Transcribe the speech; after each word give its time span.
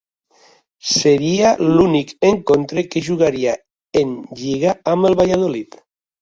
Seria 0.91 1.51
l'únic 1.65 2.13
encontre 2.29 2.85
que 2.95 3.03
jugaria 3.09 3.53
en 4.03 4.17
lliga 4.41 4.75
amb 4.95 5.11
el 5.13 5.19
Valladolid. 5.23 5.81